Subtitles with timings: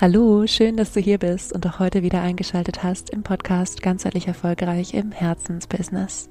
[0.00, 4.28] Hallo, schön, dass du hier bist und auch heute wieder eingeschaltet hast im Podcast Ganzheitlich
[4.28, 6.30] Erfolgreich im Herzensbusiness.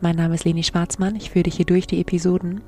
[0.00, 2.62] Mein Name ist Leni Schwarzmann, ich führe dich hier durch die Episoden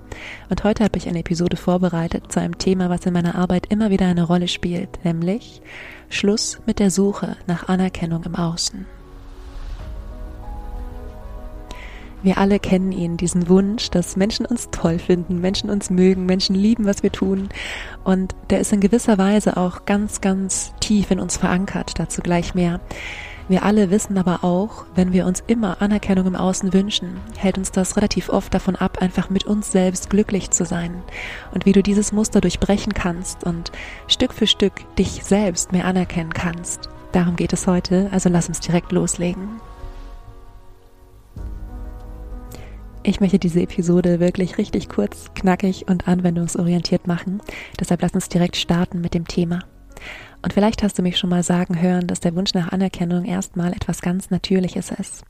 [0.50, 3.88] und heute habe ich eine Episode vorbereitet zu einem Thema, was in meiner Arbeit immer
[3.88, 5.62] wieder eine Rolle spielt, nämlich
[6.10, 8.84] Schluss mit der Suche nach Anerkennung im Außen.
[12.26, 16.56] Wir alle kennen ihn, diesen Wunsch, dass Menschen uns toll finden, Menschen uns mögen, Menschen
[16.56, 17.50] lieben, was wir tun.
[18.02, 22.00] Und der ist in gewisser Weise auch ganz, ganz tief in uns verankert.
[22.00, 22.80] Dazu gleich mehr.
[23.46, 27.70] Wir alle wissen aber auch, wenn wir uns immer Anerkennung im Außen wünschen, hält uns
[27.70, 31.04] das relativ oft davon ab, einfach mit uns selbst glücklich zu sein.
[31.54, 33.70] Und wie du dieses Muster durchbrechen kannst und
[34.08, 36.88] Stück für Stück dich selbst mehr anerkennen kannst.
[37.12, 39.60] Darum geht es heute, also lass uns direkt loslegen.
[43.08, 47.40] Ich möchte diese Episode wirklich richtig kurz, knackig und anwendungsorientiert machen.
[47.78, 49.60] Deshalb lass uns direkt starten mit dem Thema.
[50.42, 53.72] Und vielleicht hast du mich schon mal sagen hören, dass der Wunsch nach Anerkennung erstmal
[53.72, 55.22] etwas ganz Natürliches ist.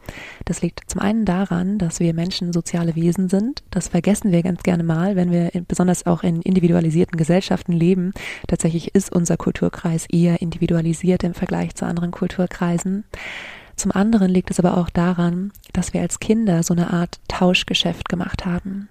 [0.47, 3.63] Das liegt zum einen daran, dass wir Menschen soziale Wesen sind.
[3.71, 8.15] Das vergessen wir ganz gerne mal, wenn wir besonders auch in individualisierten Gesellschaften leben.
[8.49, 13.05] Tatsächlich ist unser Kulturkreis eher individualisiert im Vergleich zu anderen Kulturkreisen.
[13.77, 18.09] Zum anderen liegt es aber auch daran, dass wir als Kinder so eine Art Tauschgeschäft
[18.09, 18.89] gemacht haben.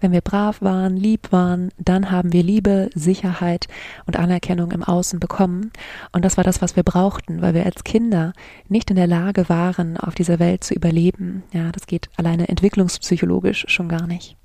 [0.00, 3.66] Wenn wir brav waren, lieb waren, dann haben wir Liebe, Sicherheit
[4.06, 5.70] und Anerkennung im Außen bekommen.
[6.12, 8.32] Und das war das, was wir brauchten, weil wir als Kinder
[8.68, 11.44] nicht in der Lage waren, auf dieser Welt zu überleben.
[11.52, 14.36] Ja, das geht alleine entwicklungspsychologisch schon gar nicht.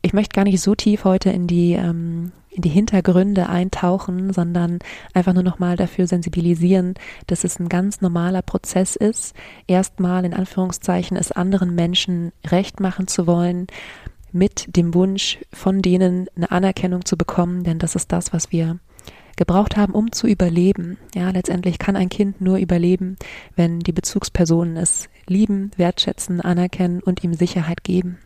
[0.00, 4.78] Ich möchte gar nicht so tief heute in die ähm, in die Hintergründe eintauchen, sondern
[5.12, 6.94] einfach nur nochmal dafür sensibilisieren,
[7.26, 13.08] dass es ein ganz normaler Prozess ist, erstmal in Anführungszeichen es anderen Menschen recht machen
[13.08, 13.66] zu wollen,
[14.32, 18.78] mit dem Wunsch von denen eine Anerkennung zu bekommen, denn das ist das, was wir
[19.36, 20.96] gebraucht haben, um zu überleben.
[21.14, 23.16] Ja, letztendlich kann ein Kind nur überleben,
[23.54, 28.18] wenn die Bezugspersonen es lieben, wertschätzen, anerkennen und ihm Sicherheit geben.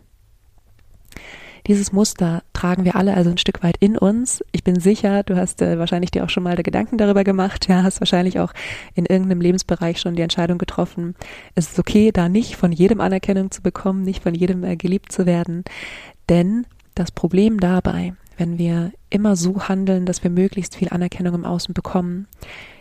[1.66, 4.42] Dieses Muster tragen wir alle also ein Stück weit in uns.
[4.52, 7.82] Ich bin sicher, du hast äh, wahrscheinlich dir auch schon mal Gedanken darüber gemacht, ja,
[7.82, 8.52] hast wahrscheinlich auch
[8.94, 11.14] in irgendeinem Lebensbereich schon die Entscheidung getroffen,
[11.54, 15.12] es ist okay, da nicht von jedem Anerkennung zu bekommen, nicht von jedem äh, geliebt
[15.12, 15.64] zu werden.
[16.28, 21.44] Denn das Problem dabei, wenn wir immer so handeln, dass wir möglichst viel Anerkennung im
[21.44, 22.26] Außen bekommen,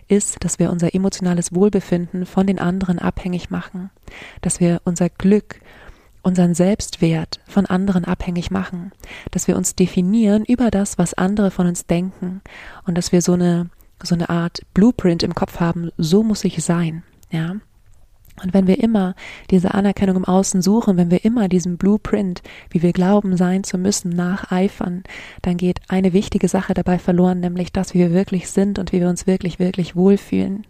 [0.08, 3.92] ist, dass wir unser emotionales Wohlbefinden von den anderen abhängig machen,
[4.42, 5.62] dass wir unser Glück
[6.22, 8.92] unseren Selbstwert von anderen abhängig machen,
[9.32, 12.42] dass wir uns definieren über das, was andere von uns denken
[12.86, 13.70] und dass wir so eine
[14.02, 17.56] so eine Art Blueprint im Kopf haben, so muss ich sein, ja.
[18.42, 19.16] Und wenn wir immer
[19.50, 23.78] diese Anerkennung im Außen suchen, wenn wir immer diesem Blueprint, wie wir glauben sein zu
[23.78, 25.04] müssen, nacheifern,
[25.42, 29.02] dann geht eine wichtige Sache dabei verloren, nämlich das, wie wir wirklich sind und wie
[29.02, 30.66] wir uns wirklich, wirklich wohlfühlen.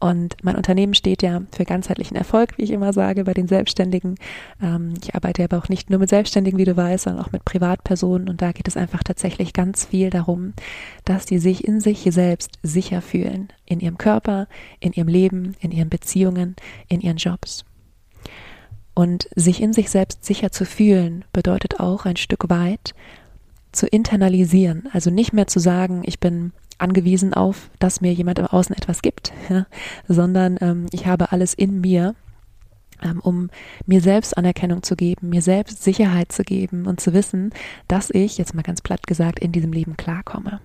[0.00, 4.16] Und mein Unternehmen steht ja für ganzheitlichen Erfolg, wie ich immer sage, bei den Selbstständigen.
[4.62, 7.44] Ähm, ich arbeite aber auch nicht nur mit Selbstständigen, wie du weißt, sondern auch mit
[7.44, 8.30] Privatpersonen.
[8.30, 10.54] Und da geht es einfach tatsächlich ganz viel darum,
[11.04, 13.52] dass die sich in sich selbst sicher fühlen.
[13.66, 14.48] In ihrem Körper,
[14.80, 16.56] in ihrem Leben, in ihren Beziehungen,
[16.88, 17.66] in ihren Jobs.
[18.94, 22.94] Und sich in sich selbst sicher zu fühlen, bedeutet auch ein Stück weit
[23.70, 24.88] zu internalisieren.
[24.92, 29.02] Also nicht mehr zu sagen, ich bin angewiesen auf, dass mir jemand im Außen etwas
[29.02, 29.66] gibt, ja,
[30.08, 32.14] sondern ähm, ich habe alles in mir,
[33.02, 33.50] ähm, um
[33.86, 37.50] mir selbst Anerkennung zu geben, mir selbst Sicherheit zu geben und zu wissen,
[37.88, 40.60] dass ich, jetzt mal ganz platt gesagt, in diesem Leben klarkomme.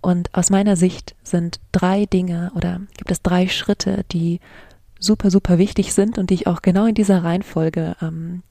[0.00, 4.40] Und aus meiner Sicht sind drei Dinge oder gibt es drei Schritte, die
[4.98, 8.42] super, super wichtig sind und die ich auch genau in dieser Reihenfolge ähm,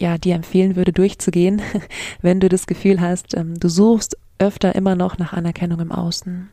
[0.00, 1.62] ja, dir empfehlen würde, durchzugehen,
[2.22, 6.50] wenn du das Gefühl hast, ähm, du suchst öfter immer noch nach Anerkennung im Außen.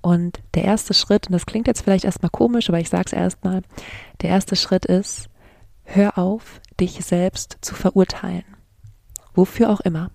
[0.00, 3.12] Und der erste Schritt, und das klingt jetzt vielleicht erstmal komisch, aber ich sage es
[3.12, 3.62] erstmal,
[4.20, 5.30] der erste Schritt ist,
[5.84, 8.44] hör auf, dich selbst zu verurteilen.
[9.34, 10.10] Wofür auch immer.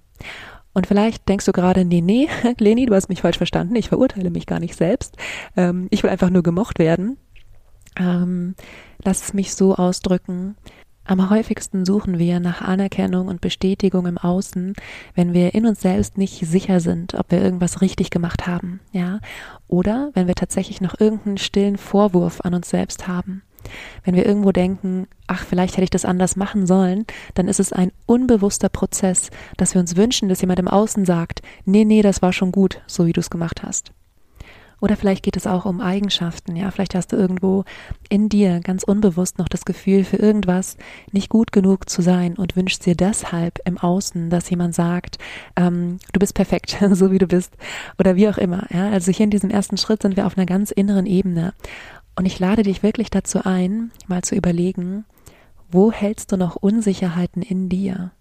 [0.73, 2.29] Und vielleicht denkst du gerade, nee, nee,
[2.59, 5.17] Leni, du hast mich falsch verstanden, ich verurteile mich gar nicht selbst.
[5.57, 7.17] Ähm, ich will einfach nur gemocht werden.
[7.97, 8.55] Ähm,
[9.03, 10.55] lass es mich so ausdrücken.
[11.09, 14.75] Am häufigsten suchen wir nach Anerkennung und Bestätigung im Außen,
[15.15, 19.19] wenn wir in uns selbst nicht sicher sind, ob wir irgendwas richtig gemacht haben, ja?
[19.67, 23.41] Oder wenn wir tatsächlich noch irgendeinen stillen Vorwurf an uns selbst haben.
[24.03, 27.73] Wenn wir irgendwo denken, ach, vielleicht hätte ich das anders machen sollen, dann ist es
[27.73, 32.21] ein unbewusster Prozess, dass wir uns wünschen, dass jemand im Außen sagt, nee, nee, das
[32.21, 33.93] war schon gut, so wie du es gemacht hast.
[34.81, 36.71] Oder vielleicht geht es auch um Eigenschaften, ja.
[36.71, 37.65] Vielleicht hast du irgendwo
[38.09, 40.77] in dir ganz unbewusst noch das Gefühl, für irgendwas
[41.11, 45.17] nicht gut genug zu sein und wünschst dir deshalb im Außen, dass jemand sagt,
[45.55, 47.57] ähm, du bist perfekt, so wie du bist.
[47.97, 48.89] Oder wie auch immer, ja.
[48.89, 51.53] Also hier in diesem ersten Schritt sind wir auf einer ganz inneren Ebene.
[52.15, 55.05] Und ich lade dich wirklich dazu ein, mal zu überlegen,
[55.71, 58.11] wo hältst du noch Unsicherheiten in dir?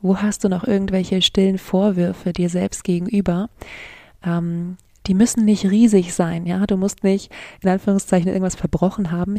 [0.00, 3.48] Wo hast du noch irgendwelche stillen Vorwürfe dir selbst gegenüber?
[4.24, 4.76] Ähm,
[5.06, 6.66] die müssen nicht riesig sein, ja.
[6.66, 7.32] Du musst nicht
[7.62, 9.38] in Anführungszeichen irgendwas verbrochen haben.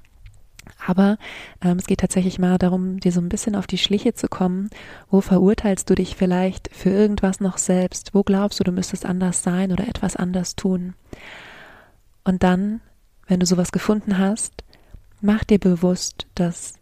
[0.86, 1.18] Aber
[1.62, 4.70] ähm, es geht tatsächlich mal darum, dir so ein bisschen auf die Schliche zu kommen.
[5.10, 8.14] Wo verurteilst du dich vielleicht für irgendwas noch selbst?
[8.14, 10.94] Wo glaubst du, du müsstest anders sein oder etwas anders tun?
[12.24, 12.82] Und dann,
[13.28, 14.64] wenn du sowas gefunden hast,
[15.22, 16.76] mach dir bewusst, dass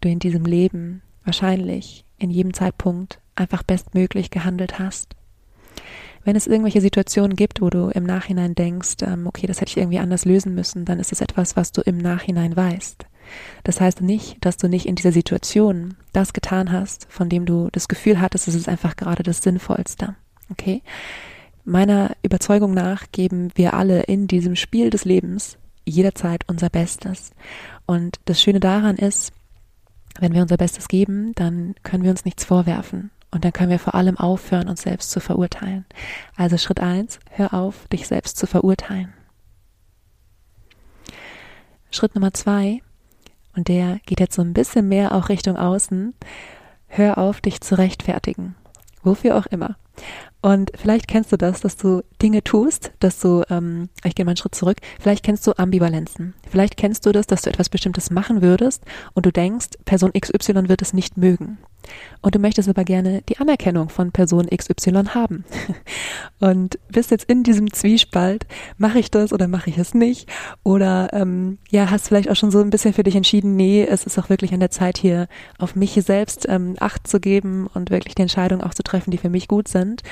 [0.00, 5.16] du in diesem Leben wahrscheinlich in jedem Zeitpunkt einfach bestmöglich gehandelt hast.
[6.24, 9.76] Wenn es irgendwelche Situationen gibt, wo du im Nachhinein denkst, ähm, okay, das hätte ich
[9.76, 13.06] irgendwie anders lösen müssen, dann ist es etwas, was du im Nachhinein weißt.
[13.62, 17.68] Das heißt nicht, dass du nicht in dieser Situation das getan hast, von dem du
[17.72, 20.14] das Gefühl hattest, es ist einfach gerade das Sinnvollste.
[20.50, 20.82] Okay?
[21.64, 25.56] Meiner Überzeugung nach geben wir alle in diesem Spiel des Lebens
[25.86, 27.32] jederzeit unser Bestes.
[27.86, 29.32] Und das Schöne daran ist,
[30.20, 33.10] wenn wir unser Bestes geben, dann können wir uns nichts vorwerfen.
[33.34, 35.84] Und dann können wir vor allem aufhören, uns selbst zu verurteilen.
[36.36, 39.12] Also Schritt eins: hör auf, dich selbst zu verurteilen.
[41.90, 42.80] Schritt Nummer zwei,
[43.56, 46.14] und der geht jetzt so ein bisschen mehr auch Richtung Außen,
[46.86, 48.54] hör auf, dich zu rechtfertigen.
[49.02, 49.76] Wofür auch immer.
[50.40, 54.32] Und vielleicht kennst du das, dass du Dinge tust, dass du, ähm, ich gehe mal
[54.32, 56.34] einen Schritt zurück, vielleicht kennst du Ambivalenzen.
[56.50, 60.68] Vielleicht kennst du das, dass du etwas Bestimmtes machen würdest und du denkst, Person XY
[60.68, 61.58] wird es nicht mögen.
[62.20, 65.44] Und du möchtest aber gerne die Anerkennung von Person XY haben.
[66.40, 68.46] Und bist jetzt in diesem Zwiespalt,
[68.76, 70.28] mache ich das oder mache ich es nicht?
[70.62, 74.04] Oder ähm, ja, hast vielleicht auch schon so ein bisschen für dich entschieden, nee, es
[74.04, 75.28] ist auch wirklich an der Zeit hier
[75.58, 79.18] auf mich selbst ähm, Acht zu geben und wirklich die Entscheidungen auch zu treffen, die
[79.18, 80.02] für mich gut sind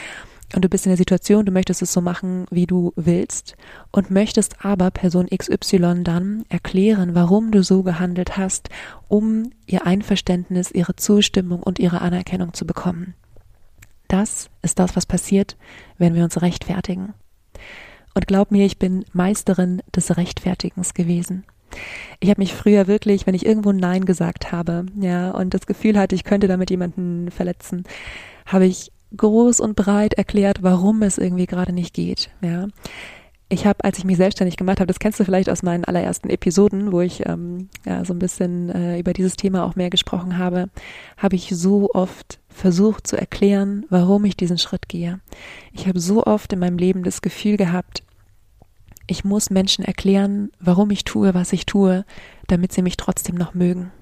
[0.54, 3.56] und du bist in der Situation, du möchtest es so machen, wie du willst
[3.90, 8.68] und möchtest aber Person XY dann erklären, warum du so gehandelt hast,
[9.08, 13.14] um ihr Einverständnis, ihre Zustimmung und ihre Anerkennung zu bekommen.
[14.12, 15.56] Das ist das, was passiert,
[15.96, 17.14] wenn wir uns rechtfertigen.
[18.14, 21.44] Und glaub mir, ich bin Meisterin des Rechtfertigens gewesen.
[22.20, 25.98] Ich habe mich früher wirklich, wenn ich irgendwo Nein gesagt habe, ja, und das Gefühl
[25.98, 27.84] hatte, ich könnte damit jemanden verletzen,
[28.44, 32.28] habe ich groß und breit erklärt, warum es irgendwie gerade nicht geht.
[32.42, 32.68] Ja.
[33.52, 36.30] Ich habe, als ich mich selbstständig gemacht habe, das kennst du vielleicht aus meinen allerersten
[36.30, 40.38] Episoden, wo ich ähm, ja, so ein bisschen äh, über dieses Thema auch mehr gesprochen
[40.38, 40.70] habe,
[41.18, 45.20] habe ich so oft versucht zu erklären, warum ich diesen Schritt gehe.
[45.70, 48.02] Ich habe so oft in meinem Leben das Gefühl gehabt,
[49.06, 52.06] ich muss Menschen erklären, warum ich tue, was ich tue,
[52.46, 53.92] damit sie mich trotzdem noch mögen.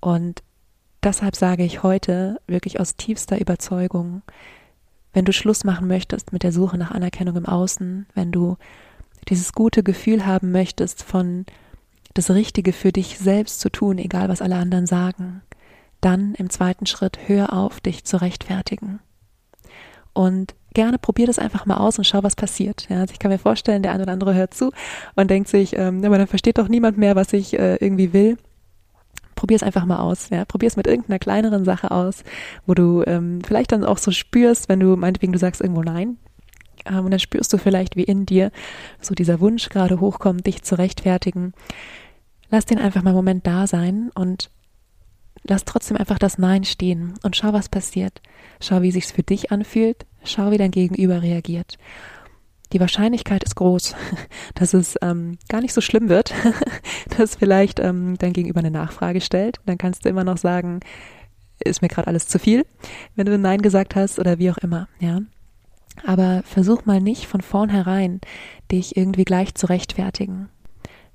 [0.00, 0.42] Und
[1.02, 4.20] deshalb sage ich heute wirklich aus tiefster Überzeugung,
[5.16, 8.58] wenn du Schluss machen möchtest mit der Suche nach Anerkennung im Außen, wenn du
[9.30, 11.46] dieses gute Gefühl haben möchtest von
[12.12, 15.40] das Richtige für dich selbst zu tun, egal was alle anderen sagen,
[16.02, 19.00] dann im zweiten Schritt hör auf, dich zu rechtfertigen.
[20.12, 22.86] Und gerne probier das einfach mal aus und schau, was passiert.
[22.90, 24.70] Ja, also ich kann mir vorstellen, der eine oder andere hört zu
[25.14, 28.36] und denkt sich, ähm, aber dann versteht doch niemand mehr, was ich äh, irgendwie will
[29.36, 30.30] probier es einfach mal aus.
[30.30, 30.44] Ja?
[30.44, 32.24] Probier es mit irgendeiner kleineren Sache aus,
[32.66, 36.16] wo du ähm, vielleicht dann auch so spürst, wenn du meinetwegen du sagst irgendwo nein.
[36.84, 38.50] Ähm, und dann spürst du vielleicht, wie in dir
[39.00, 41.52] so dieser Wunsch gerade hochkommt, dich zu rechtfertigen.
[42.50, 44.50] Lass den einfach mal einen Moment da sein und
[45.44, 48.20] lass trotzdem einfach das Nein stehen und schau, was passiert.
[48.60, 50.06] Schau, wie sich's für dich anfühlt.
[50.24, 51.78] Schau, wie dein Gegenüber reagiert
[52.72, 53.94] die Wahrscheinlichkeit ist groß,
[54.54, 56.32] dass es ähm, gar nicht so schlimm wird,
[57.18, 59.58] dass vielleicht ähm, dein Gegenüber eine Nachfrage stellt.
[59.66, 60.80] Dann kannst du immer noch sagen,
[61.64, 62.66] ist mir gerade alles zu viel,
[63.14, 65.20] wenn du Nein gesagt hast oder wie auch immer, ja.
[66.04, 68.20] Aber versuch mal nicht von vornherein,
[68.70, 70.50] dich irgendwie gleich zu rechtfertigen.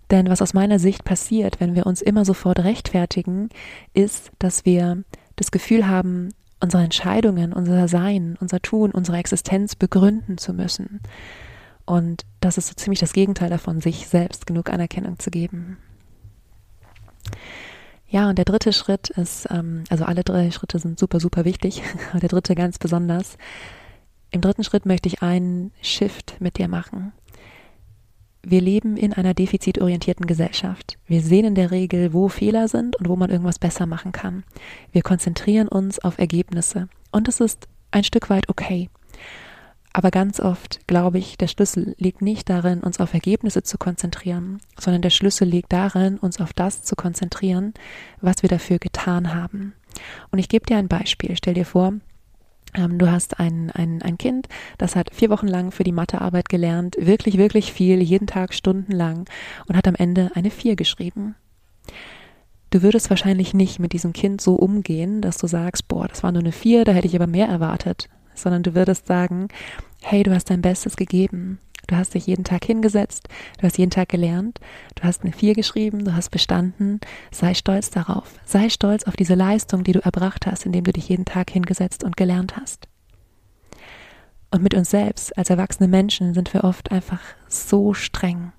[0.09, 3.49] Denn was aus meiner Sicht passiert, wenn wir uns immer sofort rechtfertigen,
[3.93, 5.03] ist, dass wir
[5.35, 6.29] das Gefühl haben,
[6.59, 10.99] unsere Entscheidungen, unser Sein, unser Tun, unsere Existenz begründen zu müssen.
[11.85, 15.77] Und das ist so ziemlich das Gegenteil davon, sich selbst genug Anerkennung zu geben.
[18.07, 21.81] Ja, und der dritte Schritt ist, ähm, also alle drei Schritte sind super, super wichtig,
[22.11, 23.37] aber der dritte ganz besonders.
[24.31, 27.13] Im dritten Schritt möchte ich einen Shift mit dir machen.
[28.43, 30.97] Wir leben in einer defizitorientierten Gesellschaft.
[31.05, 34.43] Wir sehen in der Regel, wo Fehler sind und wo man irgendwas besser machen kann.
[34.91, 38.89] Wir konzentrieren uns auf Ergebnisse und es ist ein Stück weit okay.
[39.93, 44.59] Aber ganz oft glaube ich, der Schlüssel liegt nicht darin, uns auf Ergebnisse zu konzentrieren,
[44.79, 47.73] sondern der Schlüssel liegt darin, uns auf das zu konzentrieren,
[48.21, 49.73] was wir dafür getan haben.
[50.31, 51.35] Und ich gebe dir ein Beispiel.
[51.35, 51.93] Stell dir vor,
[52.73, 56.47] ähm, du hast ein, ein, ein Kind, das hat vier Wochen lang für die Mathearbeit
[56.47, 59.25] gelernt, wirklich, wirklich viel, jeden Tag stundenlang
[59.67, 61.35] und hat am Ende eine vier geschrieben.
[62.69, 66.31] Du würdest wahrscheinlich nicht mit diesem Kind so umgehen, dass du sagst, boah, das war
[66.31, 69.47] nur eine vier, da hätte ich aber mehr erwartet, sondern du würdest sagen,
[70.01, 71.59] hey, du hast dein Bestes gegeben.
[71.87, 74.59] Du hast dich jeden Tag hingesetzt, du hast jeden Tag gelernt,
[74.95, 77.01] du hast eine Vier geschrieben, du hast bestanden.
[77.31, 78.35] Sei stolz darauf.
[78.45, 82.03] Sei stolz auf diese Leistung, die du erbracht hast, indem du dich jeden Tag hingesetzt
[82.03, 82.87] und gelernt hast.
[84.51, 88.51] Und mit uns selbst als erwachsene Menschen sind wir oft einfach so streng.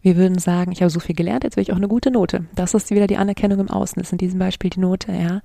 [0.00, 2.46] Wir würden sagen, ich habe so viel gelernt, jetzt will ich auch eine gute Note.
[2.54, 5.42] Das ist wieder die Anerkennung im Außen, ist in diesem Beispiel die Note, ja.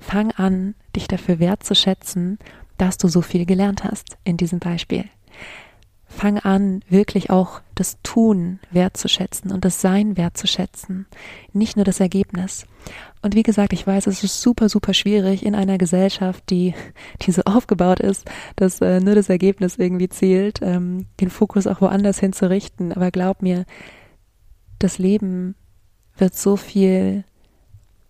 [0.00, 2.38] Fang an, dich dafür wertzuschätzen,
[2.82, 5.04] dass du so viel gelernt hast in diesem Beispiel
[6.12, 11.06] fang an, wirklich auch das Tun wertzuschätzen und das Sein wertzuschätzen,
[11.52, 12.66] nicht nur das Ergebnis.
[13.22, 16.74] Und wie gesagt, ich weiß, es ist super, super schwierig in einer Gesellschaft, die,
[17.22, 21.80] die so aufgebaut ist, dass äh, nur das Ergebnis irgendwie zählt, ähm, den Fokus auch
[21.80, 22.92] woanders hin zu richten.
[22.92, 23.64] Aber glaub mir,
[24.78, 25.54] das Leben
[26.16, 27.24] wird so viel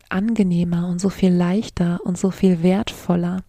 [0.08, 3.44] angenehmer und so viel leichter und so viel wertvoller,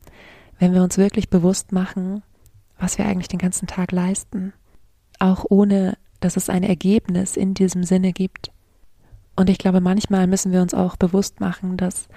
[0.63, 2.24] wenn wir uns wirklich bewusst machen,
[2.79, 4.53] was wir eigentlich den ganzen Tag leisten,
[5.20, 8.50] auch ohne dass es ein Ergebnis in diesem Sinne gibt.
[9.36, 12.08] Und ich glaube, manchmal müssen wir uns auch bewusst machen, dass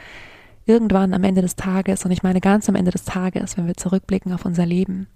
[0.64, 3.76] irgendwann am Ende des Tages, und ich meine ganz am Ende des Tages, wenn wir
[3.76, 5.08] zurückblicken auf unser Leben,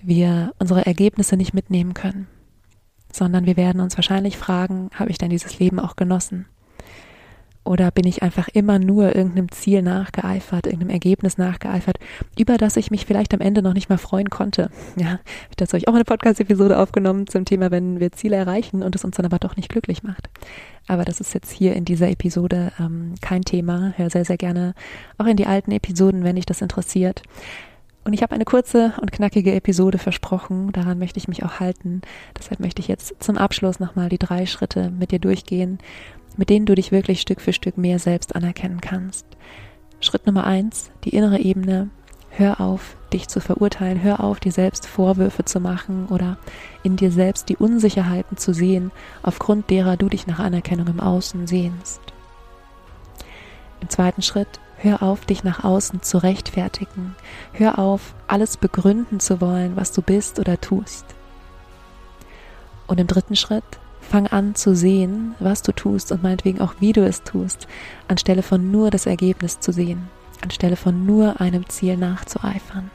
[0.00, 2.28] wir unsere Ergebnisse nicht mitnehmen können,
[3.12, 6.46] sondern wir werden uns wahrscheinlich fragen, habe ich denn dieses Leben auch genossen?
[7.64, 11.98] Oder bin ich einfach immer nur irgendeinem Ziel nachgeeifert, irgendeinem Ergebnis nachgeeifert,
[12.38, 14.70] über das ich mich vielleicht am Ende noch nicht mal freuen konnte?
[14.96, 18.94] Ja, ich dazu euch auch eine Podcast-Episode aufgenommen zum Thema, wenn wir Ziele erreichen und
[18.94, 20.30] es uns dann aber doch nicht glücklich macht.
[20.86, 23.92] Aber das ist jetzt hier in dieser Episode ähm, kein Thema.
[23.96, 24.74] Hör sehr, sehr gerne
[25.18, 27.22] auch in die alten Episoden, wenn dich das interessiert.
[28.04, 30.72] Und ich habe eine kurze und knackige Episode versprochen.
[30.72, 32.00] Daran möchte ich mich auch halten.
[32.38, 35.78] Deshalb möchte ich jetzt zum Abschluss nochmal die drei Schritte mit dir durchgehen,
[36.36, 39.26] mit denen du dich wirklich Stück für Stück mehr selbst anerkennen kannst.
[40.00, 41.90] Schritt Nummer eins, die innere Ebene.
[42.30, 44.00] Hör auf, dich zu verurteilen.
[44.02, 46.38] Hör auf, dir selbst Vorwürfe zu machen oder
[46.82, 48.92] in dir selbst die Unsicherheiten zu sehen,
[49.22, 52.00] aufgrund derer du dich nach Anerkennung im Außen sehnst.
[53.80, 57.16] Im zweiten Schritt, hör auf, dich nach außen zu rechtfertigen.
[57.52, 61.04] Hör auf, alles begründen zu wollen, was du bist oder tust.
[62.86, 63.64] Und im dritten Schritt,
[64.08, 67.68] Fang an zu sehen, was du tust und meinetwegen auch wie du es tust,
[68.08, 70.08] anstelle von nur das Ergebnis zu sehen,
[70.40, 72.90] anstelle von nur einem Ziel nachzueifern.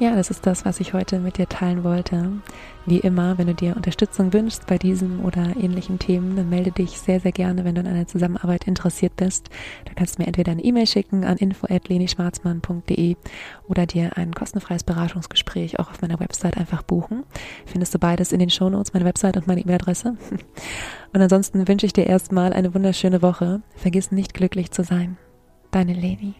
[0.00, 2.32] Ja, das ist das, was ich heute mit dir teilen wollte.
[2.86, 6.98] Wie immer, wenn du dir Unterstützung wünschst bei diesem oder ähnlichen Themen, dann melde dich
[6.98, 9.50] sehr, sehr gerne, wenn du an einer Zusammenarbeit interessiert bist.
[9.84, 13.16] Du kannst mir entweder eine E-Mail schicken an info.lenischwarzmann.de
[13.68, 17.24] oder dir ein kostenfreies Beratungsgespräch auch auf meiner Website einfach buchen.
[17.66, 20.16] Findest du beides in den Shownotes, meine Website und meine E-Mail-Adresse.
[21.12, 23.62] Und ansonsten wünsche ich dir erstmal eine wunderschöne Woche.
[23.74, 25.18] Vergiss nicht glücklich zu sein.
[25.72, 26.36] Deine Leni.